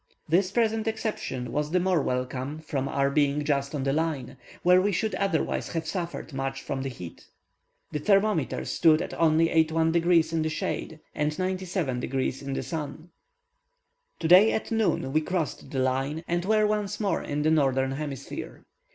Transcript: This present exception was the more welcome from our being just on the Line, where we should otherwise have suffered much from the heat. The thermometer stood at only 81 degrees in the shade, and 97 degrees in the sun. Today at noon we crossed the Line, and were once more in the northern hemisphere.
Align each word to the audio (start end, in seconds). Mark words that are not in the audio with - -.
This 0.27 0.49
present 0.49 0.87
exception 0.87 1.51
was 1.51 1.69
the 1.69 1.79
more 1.79 2.01
welcome 2.01 2.57
from 2.57 2.87
our 2.87 3.11
being 3.11 3.43
just 3.43 3.75
on 3.75 3.83
the 3.83 3.93
Line, 3.93 4.35
where 4.63 4.81
we 4.81 4.91
should 4.91 5.13
otherwise 5.13 5.73
have 5.73 5.85
suffered 5.85 6.33
much 6.33 6.59
from 6.63 6.81
the 6.81 6.89
heat. 6.89 7.27
The 7.91 7.99
thermometer 7.99 8.65
stood 8.65 9.03
at 9.03 9.13
only 9.13 9.51
81 9.51 9.91
degrees 9.91 10.33
in 10.33 10.41
the 10.41 10.49
shade, 10.49 11.01
and 11.13 11.37
97 11.37 11.99
degrees 11.99 12.41
in 12.41 12.53
the 12.53 12.63
sun. 12.63 13.11
Today 14.17 14.51
at 14.53 14.71
noon 14.71 15.13
we 15.13 15.21
crossed 15.21 15.69
the 15.69 15.77
Line, 15.77 16.23
and 16.27 16.45
were 16.45 16.65
once 16.65 16.99
more 16.99 17.21
in 17.21 17.43
the 17.43 17.51
northern 17.51 17.91
hemisphere. 17.91 18.65